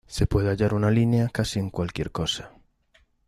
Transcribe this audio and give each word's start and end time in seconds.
Se 0.07 0.25
puede 0.25 0.49
hallar 0.49 0.73
una 0.73 0.89
línea 0.89 1.29
casi 1.29 1.59
en 1.59 1.69
cualquier 1.69 2.11
cosa. 2.11 2.55